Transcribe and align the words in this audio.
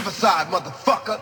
Riverside, 0.00 0.48
motherfucker. 0.50 1.19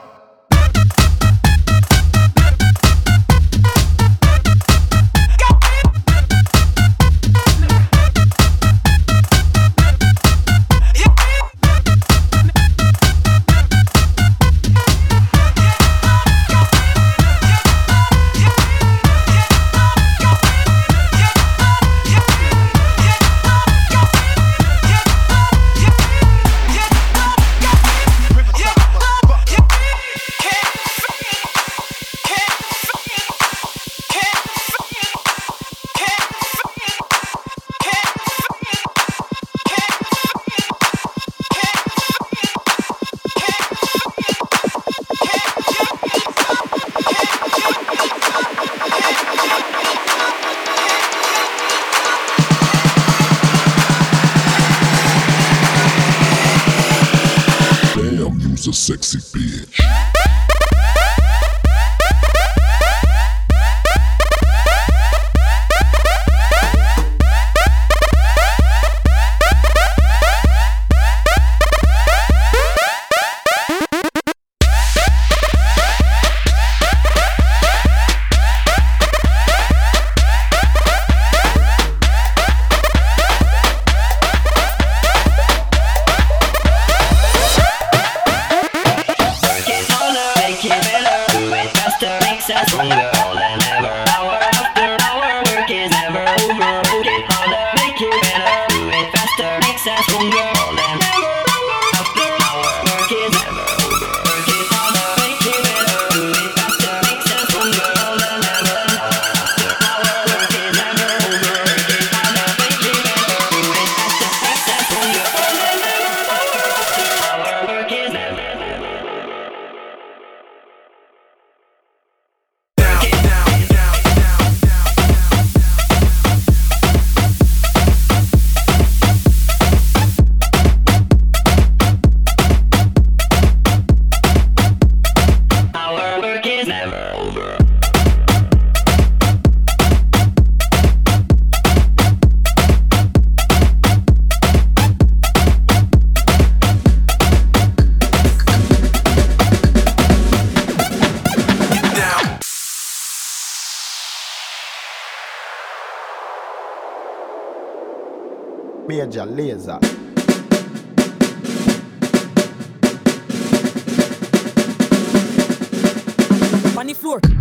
Floor. 167.09 167.38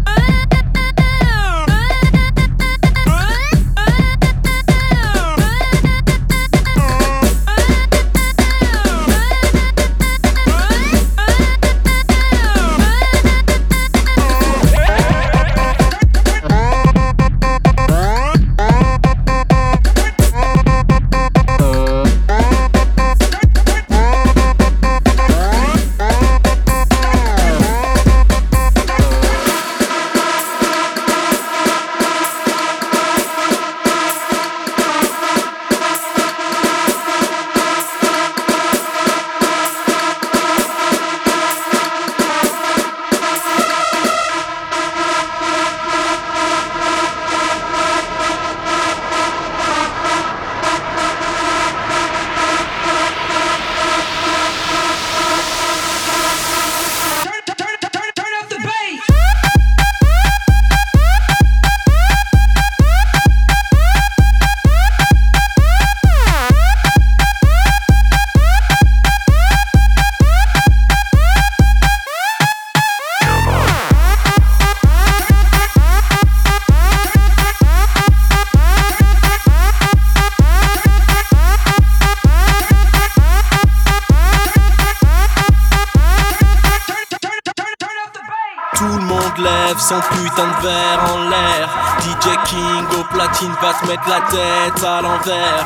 Son 89.88 90.02
putain 90.02 90.48
de 90.48 90.68
verre 90.68 91.00
en 91.14 91.30
l'air. 91.30 91.70
DJ 92.02 92.28
King 92.50 93.00
au 93.00 93.04
platine 93.06 93.54
va 93.62 93.74
te 93.74 93.88
mettre 93.88 94.10
la 94.10 94.20
tête 94.28 94.84
à 94.84 95.02
l'envers. 95.02 95.66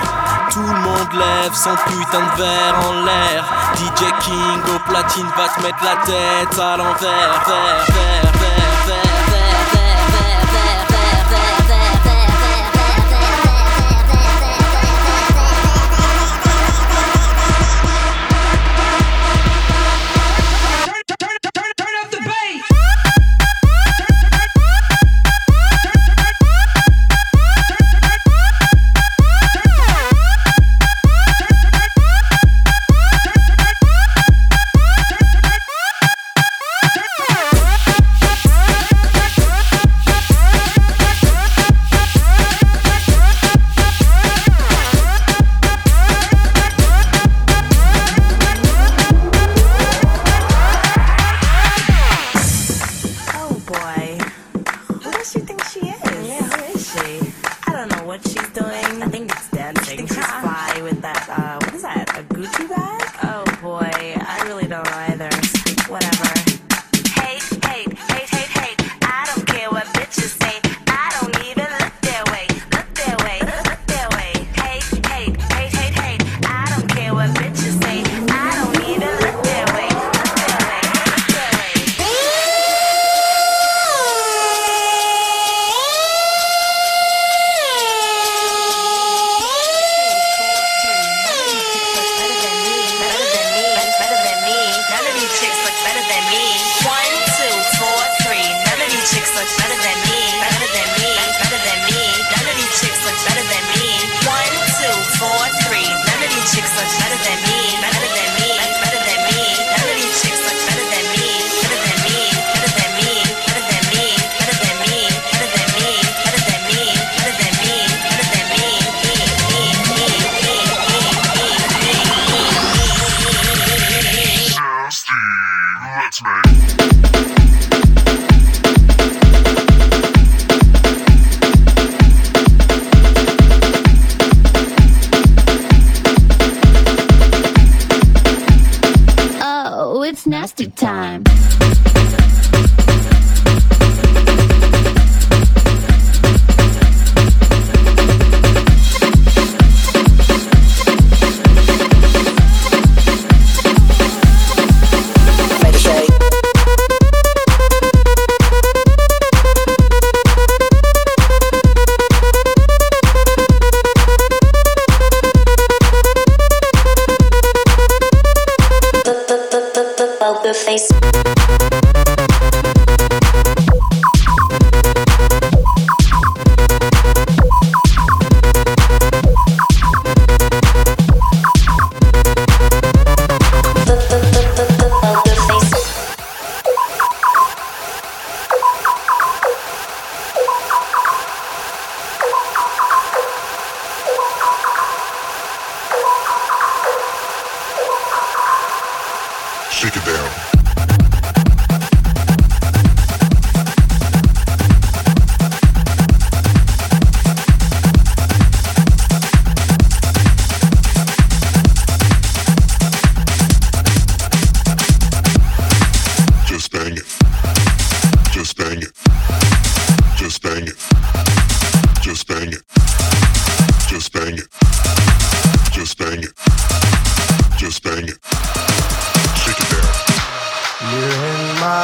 Tout 0.51 0.59
le 0.59 0.79
monde 0.79 1.13
lève 1.13 1.53
son 1.55 1.75
putain 1.87 2.19
de 2.19 2.41
verre 2.41 2.75
en 2.87 3.03
l'air. 3.03 3.43
DJ 3.77 4.03
King 4.23 4.75
au 4.75 4.79
platine 4.91 5.31
va 5.35 5.47
te 5.49 5.61
mettre 5.63 5.83
la 5.83 5.95
tête 6.05 6.59
à 6.59 6.77
l'envers. 6.77 8.10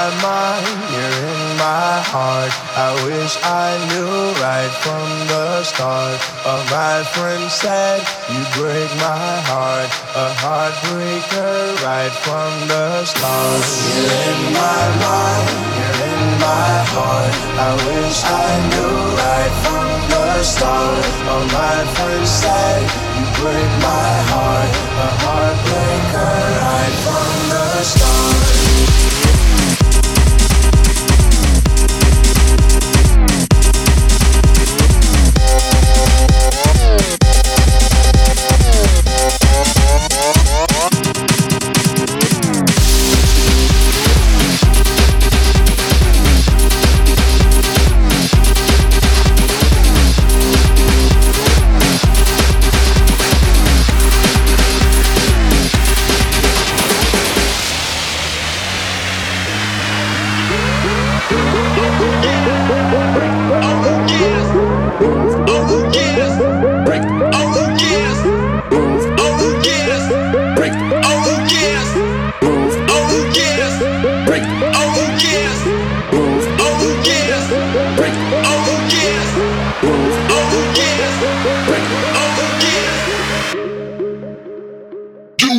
my 0.08 0.22
mind, 0.22 0.68
you're 0.94 1.20
in 1.28 1.44
my 1.58 2.00
heart. 2.12 2.54
I 2.80 2.90
wish 3.04 3.34
I 3.44 3.68
knew 3.90 4.16
right 4.40 4.72
from 4.84 5.08
the 5.28 5.64
start. 5.64 6.16
All 6.48 6.64
my 6.72 7.04
friends 7.16 7.52
said 7.54 8.00
you 8.32 8.42
break 8.56 8.90
my 9.04 9.28
heart, 9.52 9.90
a 10.16 10.28
heartbreaker 10.44 11.76
right 11.84 12.14
from 12.24 12.52
the 12.72 13.04
start. 13.04 13.64
You're 13.84 14.16
in 14.32 14.42
my 14.56 14.84
mind, 15.04 15.50
you're 15.76 16.00
in 16.08 16.24
my 16.40 16.74
heart. 16.96 17.34
I 17.68 17.72
wish 17.88 18.18
I 18.24 18.50
knew 18.72 18.98
right 19.24 19.54
from 19.66 19.92
the 20.14 20.44
start. 20.44 21.04
All 21.32 21.46
my 21.52 21.78
friends 21.96 22.32
said 22.32 22.82
you 23.18 23.26
break 23.44 23.72
my 23.84 24.12
heart, 24.32 24.72
a 25.04 25.10
heartbreaker 25.24 26.36
right 26.64 26.96
from 27.04 27.32
the 27.52 27.66
start. 27.84 29.37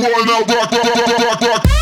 going 0.01 0.29
out, 0.31 0.49
rock, 0.49 0.71
rock, 0.71 0.85
rock, 0.85 1.41
rock, 1.41 1.65
rock. 1.65 1.78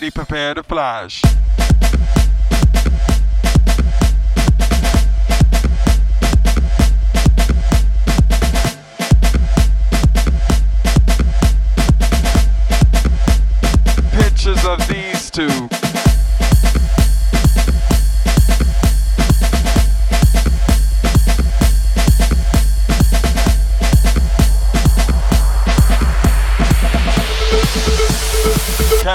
already 0.00 0.10
prepared. 0.10 0.39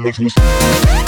mesmo. 0.00 1.07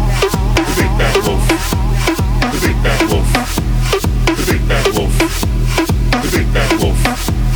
The 1.13 1.17
big 1.19 1.27
bad 1.27 1.27
wolf. 1.27 1.45
The 2.47 2.61
big 2.65 2.77
bad 2.83 3.11
wolf. 3.11 3.33
The 4.25 4.43
big 4.47 4.67
bad 4.67 4.87
wolf. 4.95 5.17
The 6.11 6.37
big 6.37 6.53
bad 6.53 6.81
wolf. 6.81 7.50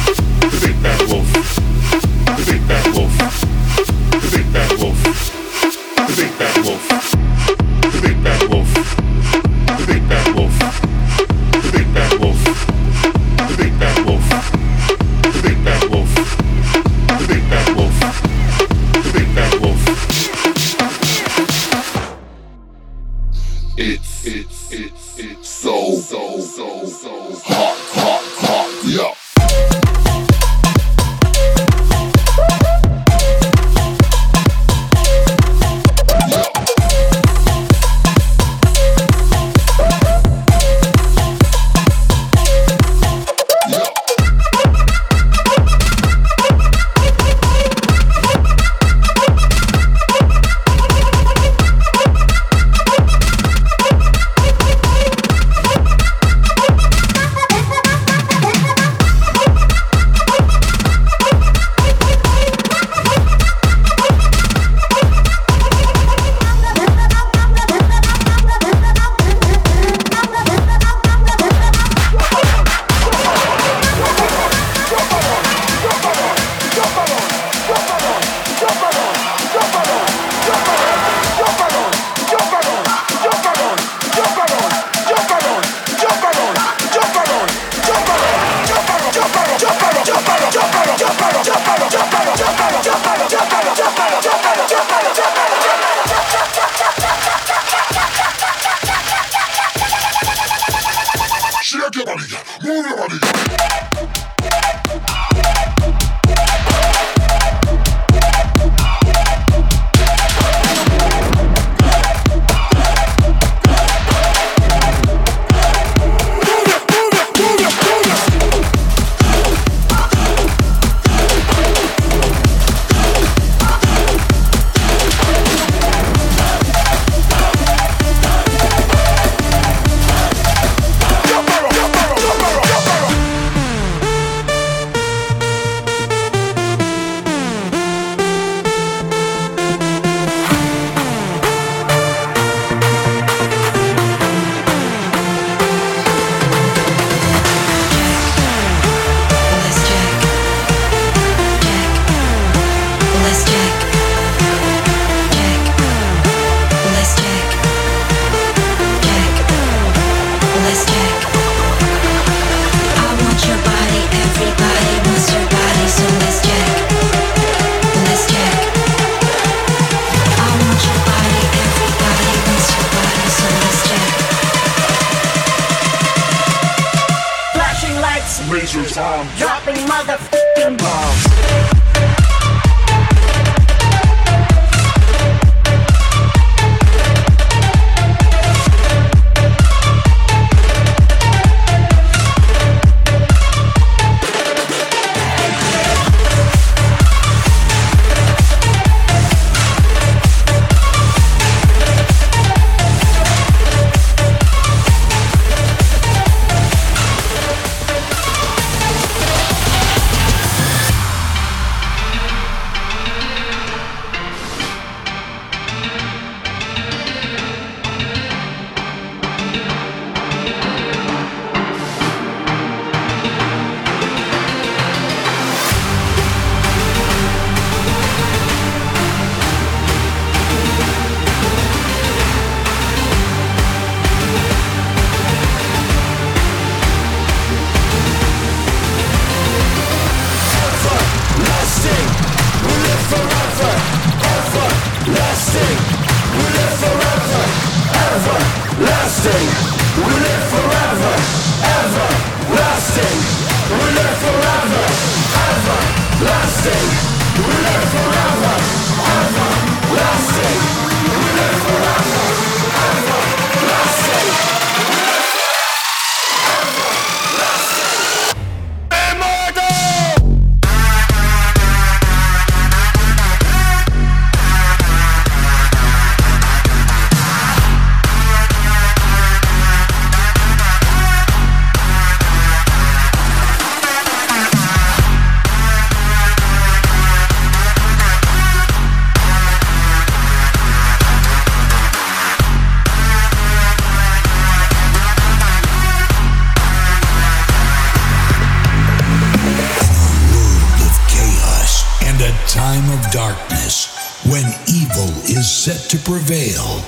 Prevail. 305.98 306.84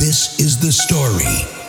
This 0.00 0.38
is 0.40 0.58
the 0.58 0.72
story 0.72 1.59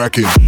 Cracking. 0.00 0.39